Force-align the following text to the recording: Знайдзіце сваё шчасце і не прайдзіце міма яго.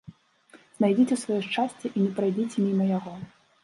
Знайдзіце 0.77 1.19
сваё 1.25 1.39
шчасце 1.51 1.95
і 1.95 1.95
не 2.05 2.11
прайдзіце 2.19 2.69
міма 2.69 2.93
яго. 2.99 3.19